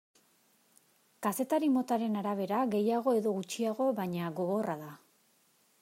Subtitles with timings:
[1.27, 4.91] Kazetari motaren arabera gehiago edo gutxiago, baina, gogorra da.